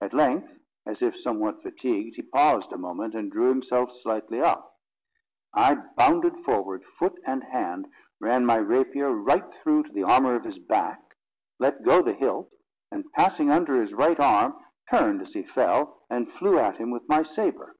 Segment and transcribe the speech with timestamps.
[0.00, 0.56] At length,
[0.86, 4.78] as if somewhat fatigued, he paused a moment, and drew himself slightly up;
[5.52, 7.88] I bounded forward, foot and hand,
[8.20, 11.16] ran my rapier right through to the armour of his back,
[11.58, 12.52] let go the hilt,
[12.92, 14.54] and passing under his right arm,
[14.88, 17.74] turned as he fell, and flew at him with my sabre.